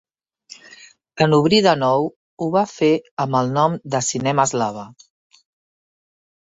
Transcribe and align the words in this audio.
En 1.25 1.35
obrir 1.39 1.59
de 1.67 1.75
nou 1.83 2.09
ho 2.45 2.49
va 2.57 2.65
fer 2.73 2.91
amb 3.27 3.41
el 3.43 3.55
nom 3.61 3.79
de 3.97 4.05
Cinema 4.11 4.51
Eslava. 4.51 4.91